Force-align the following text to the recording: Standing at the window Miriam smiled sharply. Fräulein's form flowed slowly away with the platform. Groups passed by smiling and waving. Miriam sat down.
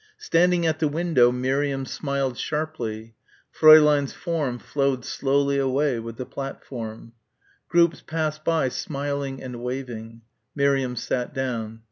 Standing 0.17 0.65
at 0.65 0.79
the 0.79 0.87
window 0.87 1.31
Miriam 1.31 1.85
smiled 1.85 2.35
sharply. 2.35 3.13
Fräulein's 3.55 4.13
form 4.13 4.57
flowed 4.57 5.05
slowly 5.05 5.59
away 5.59 5.99
with 5.99 6.17
the 6.17 6.25
platform. 6.25 7.13
Groups 7.69 8.01
passed 8.01 8.43
by 8.43 8.69
smiling 8.69 9.43
and 9.43 9.61
waving. 9.61 10.23
Miriam 10.55 10.95
sat 10.95 11.35
down. 11.35 11.79